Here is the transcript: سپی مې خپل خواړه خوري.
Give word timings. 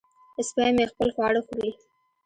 سپی 0.47 0.69
مې 0.75 0.85
خپل 0.91 1.07
خواړه 1.15 1.41
خوري. 1.47 1.71